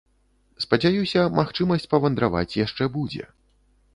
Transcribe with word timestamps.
Спадзяюся, 0.63 1.25
магчымасць 1.41 1.85
павандраваць 1.93 2.57
яшчэ 2.65 2.83
будзе. 2.95 3.29